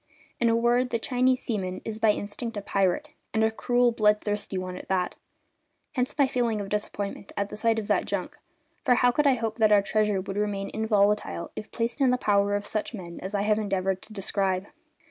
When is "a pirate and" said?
2.57-3.43